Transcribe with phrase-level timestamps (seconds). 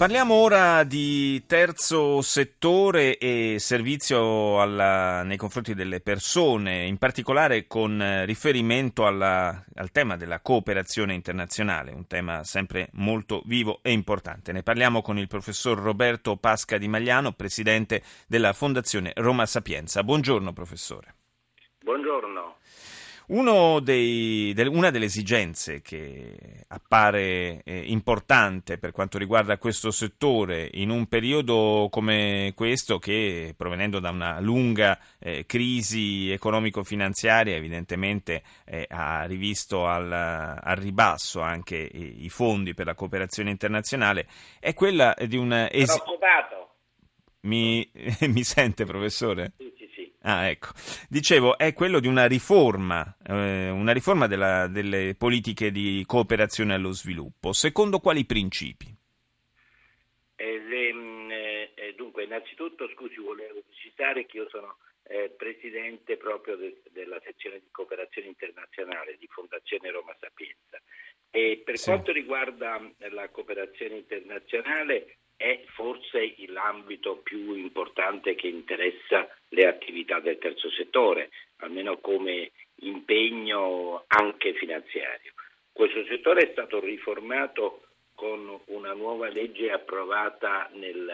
[0.00, 8.00] Parliamo ora di terzo settore e servizio alla, nei confronti delle persone, in particolare con
[8.00, 14.52] eh, riferimento alla, al tema della cooperazione internazionale, un tema sempre molto vivo e importante.
[14.52, 20.02] Ne parliamo con il professor Roberto Pasca di Magliano, presidente della Fondazione Roma Sapienza.
[20.02, 21.19] Buongiorno professore.
[23.30, 30.90] Dei, del, una delle esigenze che appare eh, importante per quanto riguarda questo settore in
[30.90, 39.22] un periodo come questo che provenendo da una lunga eh, crisi economico-finanziaria evidentemente eh, ha
[39.26, 44.26] rivisto al, al ribasso anche i, i, fondi per la cooperazione internazionale
[44.58, 45.68] è quella di un...
[45.70, 46.02] Es-
[47.42, 47.88] mi,
[48.26, 49.52] mi sente professore?
[49.56, 49.79] Sì.
[50.22, 50.68] Ah, ecco.
[51.08, 56.92] Dicevo, è quello di una riforma, eh, una riforma della, delle politiche di cooperazione allo
[56.92, 57.52] sviluppo.
[57.52, 58.94] Secondo quali principi?
[60.36, 66.56] Eh, le, mm, eh, dunque, innanzitutto, scusi, volevo precisare che io sono eh, presidente proprio
[66.56, 70.80] de, della sezione di cooperazione internazionale di Fondazione Roma Sapienza.
[71.30, 71.88] E per sì.
[71.88, 72.78] quanto riguarda
[73.10, 81.30] la cooperazione internazionale, è forse l'ambito più importante che interessa le attività del terzo settore,
[81.60, 82.50] almeno come
[82.82, 85.32] impegno anche finanziario.
[85.72, 91.10] Questo settore è stato riformato con una nuova legge approvata nel,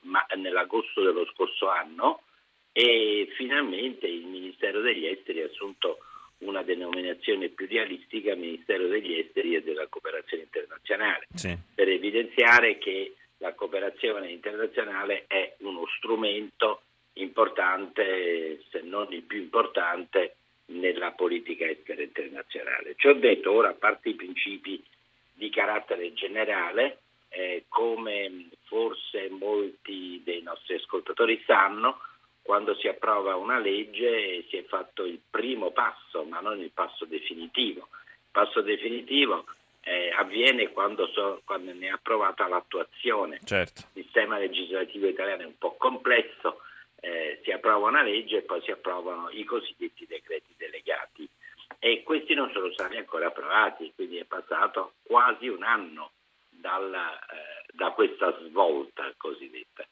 [0.00, 2.22] ma, nell'agosto dello scorso anno
[2.72, 5.98] e finalmente il Ministero degli Esteri ha assunto
[6.38, 11.56] una denominazione più realistica Ministero degli Esteri e della Cooperazione Internazionale, sì.
[11.76, 13.14] per evidenziare che
[13.48, 16.82] la cooperazione internazionale è uno strumento
[17.14, 22.94] importante, se non il più importante, nella politica estera internazionale.
[22.96, 24.82] Ci ho detto ora, a parte i principi
[25.32, 26.98] di carattere generale,
[27.30, 32.00] eh, come forse molti dei nostri ascoltatori sanno,
[32.42, 37.06] quando si approva una legge si è fatto il primo passo, ma non il passo
[37.06, 37.88] definitivo.
[37.90, 39.46] Il passo definitivo
[39.88, 43.40] eh, avviene quando, so, quando, ne è approvata l'attuazione.
[43.42, 43.84] Certo.
[43.94, 46.60] Il sistema legislativo italiano è un po' complesso,
[47.00, 51.26] eh, si approva una legge e poi si approvano i cosiddetti decreti delegati
[51.78, 56.12] e questi non sono stati ancora approvati, quindi è passato quasi un anno
[56.50, 59.86] dalla, eh, da questa svolta cosiddetta.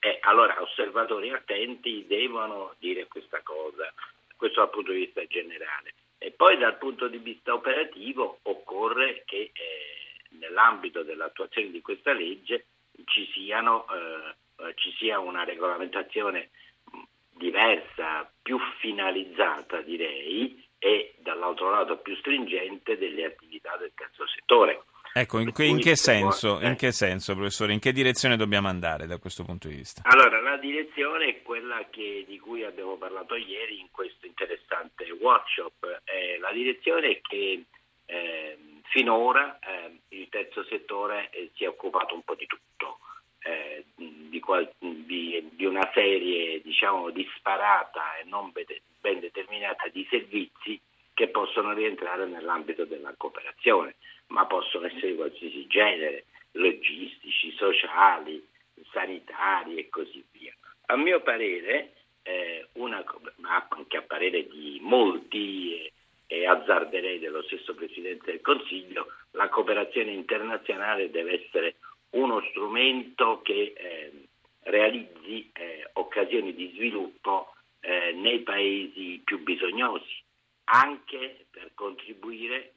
[0.00, 3.92] E allora osservatori attenti devono dire questa cosa,
[4.36, 5.94] questo dal punto di vista generale.
[6.26, 12.66] E poi dal punto di vista operativo occorre che eh, nell'ambito dell'attuazione di questa legge
[13.04, 16.50] ci, siano, eh, ci sia una regolamentazione
[17.30, 24.82] diversa, più finalizzata direi, e dall'altro lato più stringente delle attività del terzo settore.
[25.18, 27.72] Ecco, in, in, che senso, in, che senso, professore?
[27.72, 30.02] In che direzione dobbiamo andare da questo punto di vista?
[30.04, 36.02] Allora, la direzione è quella che, di cui abbiamo parlato ieri in questo interessante workshop.
[36.04, 37.64] Eh, la direzione è che
[38.04, 38.58] eh,
[38.90, 42.98] finora eh, il terzo settore eh, si è occupato un po' di tutto,
[43.38, 50.78] eh, di, qual, di, di, una serie diciamo disparata e non ben determinata di servizi
[51.16, 53.96] che possono rientrare nell'ambito della cooperazione
[54.28, 58.46] ma possono essere di qualsiasi genere, logistici, sociali,
[58.92, 60.54] sanitari e così via.
[60.86, 63.02] A mio parere, eh, una,
[63.36, 65.92] ma anche a parere di molti e,
[66.26, 71.76] e azzarderei dello stesso Presidente del Consiglio, la cooperazione internazionale deve essere
[72.10, 74.12] uno strumento che eh,
[74.64, 80.24] realizzi eh, occasioni di sviluppo eh, nei paesi più bisognosi,
[80.66, 82.76] anche per contribuire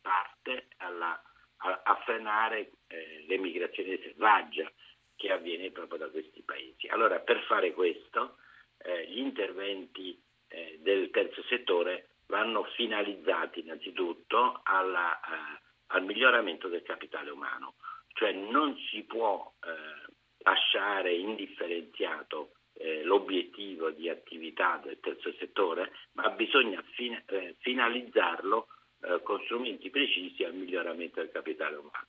[0.00, 1.20] parte alla,
[1.58, 4.70] a, a, frenare eh, l'emigrazione selvaggia
[5.16, 6.88] che avviene proprio da questi paesi.
[6.88, 8.36] Allora, per fare questo,
[8.78, 16.82] eh, gli interventi eh, del terzo settore vanno finalizzati innanzitutto alla, eh, al miglioramento del
[16.82, 17.74] capitale umano,
[18.14, 26.30] cioè non si può eh, lasciare indifferenziato eh, l'obiettivo di attività del terzo settore, ma
[26.30, 27.22] bisogna fin-
[27.58, 28.68] finalizzarlo
[29.02, 32.08] eh, con strumenti precisi al miglioramento del capitale umano.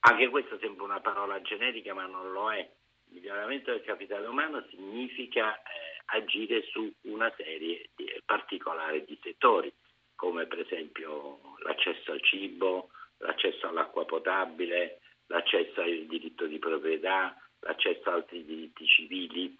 [0.00, 2.60] Anche questa sembra una parola generica, ma non lo è.
[2.60, 5.62] Il miglioramento del capitale umano significa eh,
[6.06, 9.72] agire su una serie di, particolare di settori,
[10.14, 18.10] come per esempio l'accesso al cibo, l'accesso all'acqua potabile, l'accesso al diritto di proprietà, l'accesso
[18.10, 19.56] ad altri diritti civili.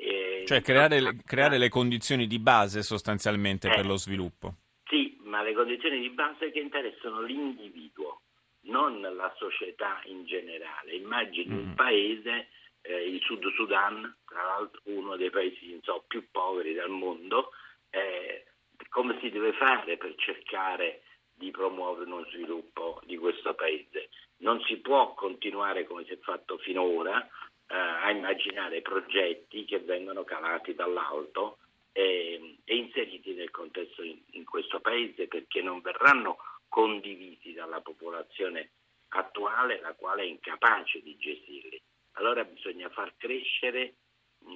[0.00, 4.54] Eh, cioè creare, creare, le condizioni di base sostanzialmente eh, per lo sviluppo.
[4.84, 8.20] Sì, ma le condizioni di base che interessano l'individuo,
[8.66, 10.94] non la società in generale.
[10.94, 11.58] Immagini mm.
[11.58, 12.48] un paese,
[12.82, 17.50] eh, il Sud Sudan, tra l'altro uno dei paesi so, più poveri del mondo,
[17.90, 18.44] eh,
[18.90, 21.02] come si deve fare per cercare
[21.34, 24.10] di promuovere uno sviluppo di questo paese?
[24.38, 27.28] Non si può continuare come si è fatto finora
[27.68, 31.58] eh, a immaginare progetti che vengono calati dall'alto
[31.92, 36.38] e, e inseriti nel contesto in, in questo paese perché non verranno
[36.68, 38.70] condivisi dalla popolazione
[39.08, 41.80] attuale, la quale è incapace di gestirli.
[42.12, 43.94] Allora bisogna far crescere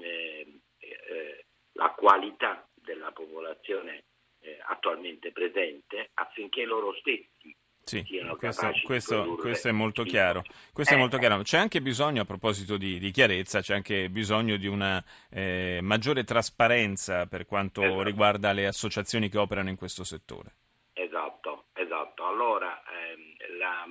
[0.03, 4.05] eh, eh, la qualità della popolazione
[4.41, 7.42] eh, attualmente presente affinché loro stessi
[7.85, 8.05] sì,
[8.39, 10.43] questo, questo, questo, è molto chiaro.
[10.73, 11.43] Questo è molto chiaro.
[11.43, 16.25] C'è anche bisogno, a proposito di, di chiarezza, c'è anche bisogno di una eh, maggiore
[16.25, 18.03] trasparenza per quanto esatto.
[18.03, 20.55] riguarda le associazioni che operano in questo settore.
[20.93, 22.25] Esatto, esatto.
[22.25, 23.85] Allora, ehm, la,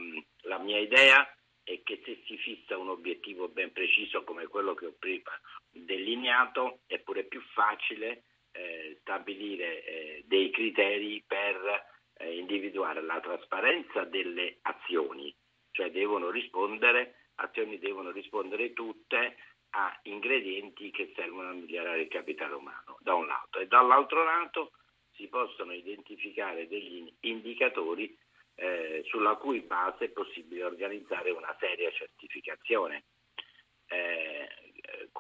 [0.43, 1.27] la mia idea
[1.63, 5.31] è che se si fissa un obiettivo ben preciso come quello che ho prima
[5.69, 11.90] delineato, è pure più facile eh, stabilire eh, dei criteri per eh,
[12.33, 15.33] individuare la trasparenza delle azioni,
[15.71, 19.35] cioè devono rispondere, azioni devono rispondere tutte
[19.71, 24.71] a ingredienti che servono a migliorare il capitale umano, da un lato, e dall'altro lato
[25.13, 28.17] si possono identificare degli indicatori
[28.55, 33.05] eh, sulla cui base è possibile organizzare una seria certificazione.
[33.87, 34.47] Eh,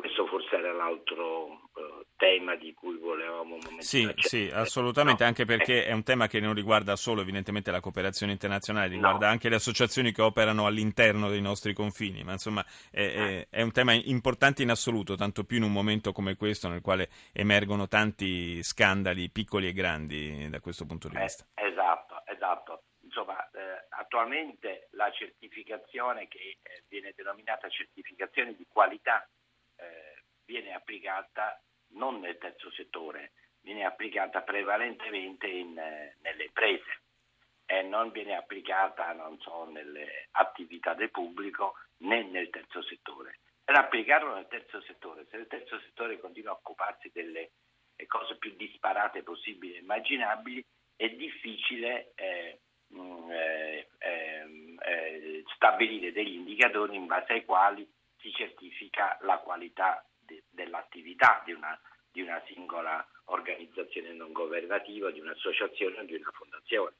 [0.01, 5.29] questo forse era l'altro uh, tema di cui volevamo Sì, sì, assolutamente, no.
[5.29, 9.31] anche perché è un tema che non riguarda solo evidentemente la cooperazione internazionale, riguarda no.
[9.31, 13.71] anche le associazioni che operano all'interno dei nostri confini, ma insomma è, è, è, un
[13.71, 18.63] tema importante in assoluto, tanto più in un momento come questo nel quale emergono tanti
[18.63, 21.45] scandali piccoli e grandi da questo punto di eh, vista.
[21.53, 22.83] esatto, esatto.
[23.03, 29.27] Insomma, eh, attualmente la certificazione che eh, viene denominata certificazione di qualità
[29.81, 31.61] eh, viene applicata
[31.93, 33.31] non nel terzo settore,
[33.61, 37.01] viene applicata prevalentemente in, eh, nelle imprese
[37.65, 43.39] e non viene applicata non so, nelle attività del pubblico né nel terzo settore.
[43.63, 47.51] Per applicarlo nel terzo settore, se il terzo settore continua a occuparsi delle
[47.95, 55.43] eh, cose più disparate possibili e immaginabili, è difficile eh, mh, mm, eh, ehm, eh,
[55.55, 57.89] stabilire degli indicatori in base ai quali
[58.21, 61.79] si certifica la qualità de, dell'attività di una,
[62.11, 66.95] di una singola organizzazione non governativa, di un'associazione o di una fondazione.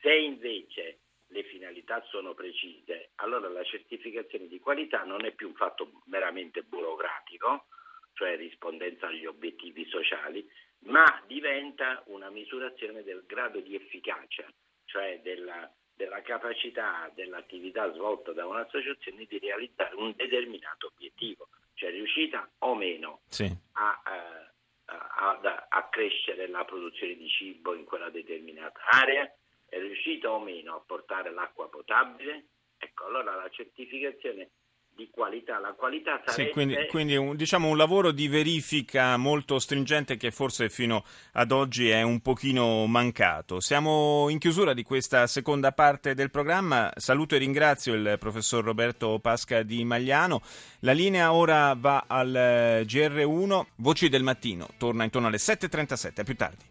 [0.00, 5.54] Se invece le finalità sono precise, allora la certificazione di qualità non è più un
[5.54, 7.66] fatto meramente burocratico,
[8.14, 10.48] cioè rispondenza agli obiettivi sociali,
[10.80, 14.46] ma diventa una misurazione del grado di efficacia,
[14.84, 22.48] cioè della della capacità dell'attività svolta da un'associazione di realizzare un determinato obiettivo, cioè riuscita
[22.58, 23.52] o meno sì.
[23.72, 24.50] a, eh,
[24.84, 29.28] a, a, a, crescere la produzione di cibo in quella determinata area,
[29.68, 32.44] è riuscita o meno a portare l'acqua potabile,
[32.78, 34.50] ecco allora la certificazione
[34.98, 35.60] di qualità.
[35.60, 36.48] La qualità sarebbe...
[36.48, 41.52] Sì, quindi, quindi un, diciamo un lavoro di verifica molto stringente che forse fino ad
[41.52, 43.60] oggi è un pochino mancato.
[43.60, 46.90] Siamo in chiusura di questa seconda parte del programma.
[46.96, 50.42] Saluto e ringrazio il professor Roberto Pasca di Magliano.
[50.80, 53.66] La linea ora va al GR1.
[53.76, 54.66] Voci del mattino.
[54.78, 56.20] Torna intorno alle 7.37.
[56.20, 56.64] A più tardi.